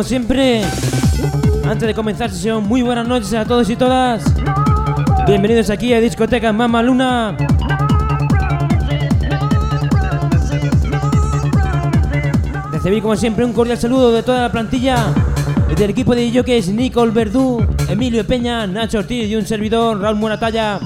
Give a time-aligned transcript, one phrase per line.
[0.00, 0.62] como siempre,
[1.62, 4.24] antes de comenzar sesión, muy buenas noches a todos y todas.
[5.26, 7.36] Bienvenidos aquí a Discoteca Mama Luna.
[12.72, 15.12] Recibir como siempre un cordial saludo de toda la plantilla
[15.76, 20.80] del equipo de jockeys Nicole Verdú, Emilio Peña, Nacho Ortiz y un servidor Raúl Moratalla.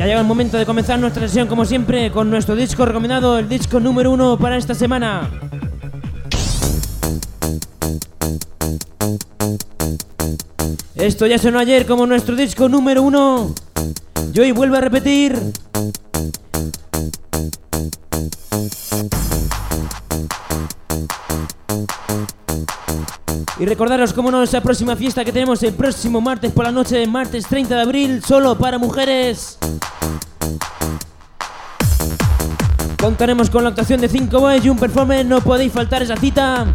[0.00, 3.50] Ya llega el momento de comenzar nuestra sesión como siempre con nuestro disco recomendado, el
[3.50, 5.28] disco número uno para esta semana.
[10.94, 13.54] Esto ya sonó ayer como nuestro disco número uno.
[14.32, 15.38] Y hoy vuelvo a repetir.
[23.60, 27.06] Y recordaros, como no, esa próxima fiesta que tenemos el próximo martes por la noche,
[27.06, 29.58] martes 30 de abril, solo para mujeres.
[32.98, 36.72] Contaremos con la actuación de 5 boys y un performance, no podéis faltar esa cita.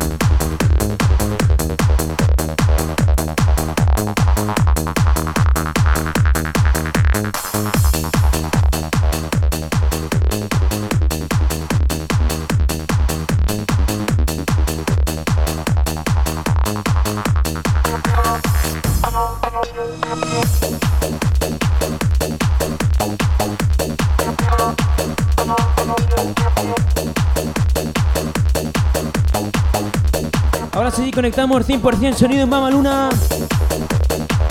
[31.15, 33.10] Conectamos 100% sonido en Mama Luna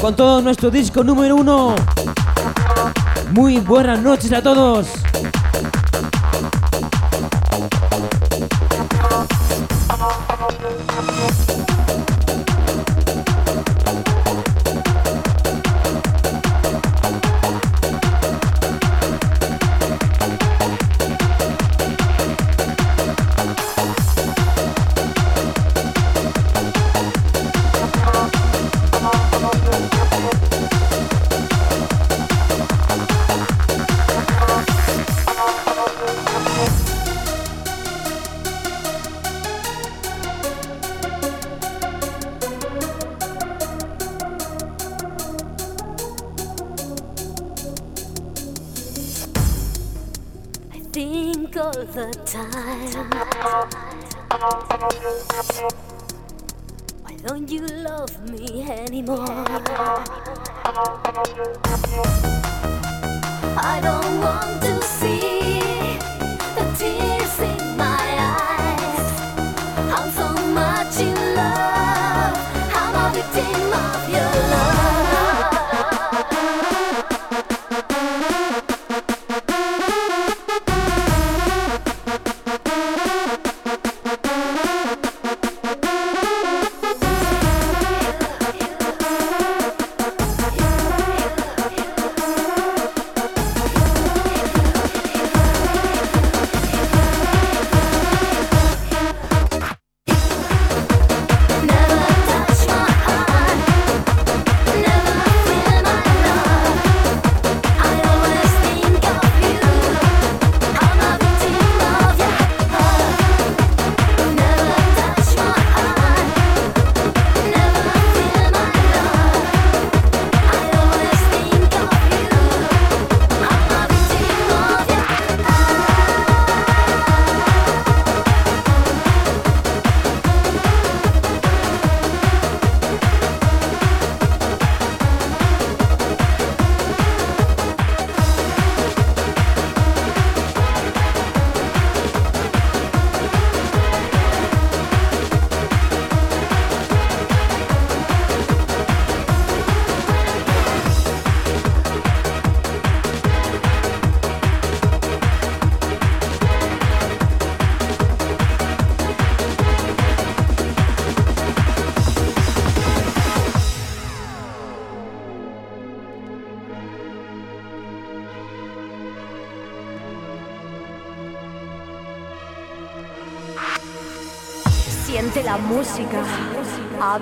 [0.00, 1.74] con todo nuestro disco número uno.
[3.32, 5.03] Muy buenas noches a todos.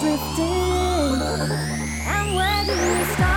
[0.00, 1.18] Drifting,
[2.36, 3.31] where do we start?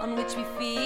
[0.00, 0.77] on which we feed.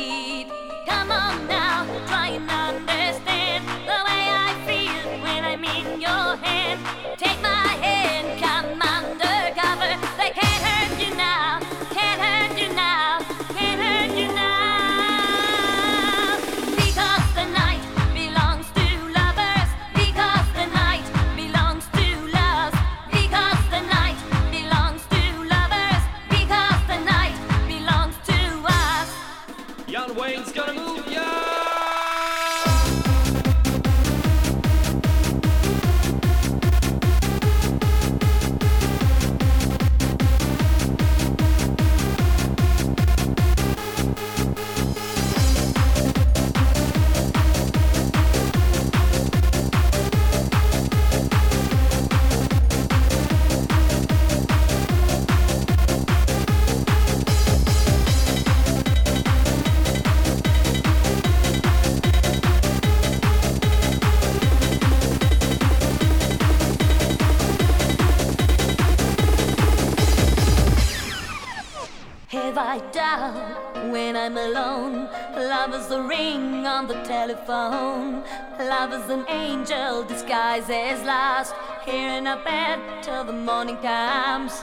[77.05, 78.23] Telephone.
[78.59, 81.55] Love is an angel disguised as last.
[81.85, 84.62] Here in a bed till the morning comes.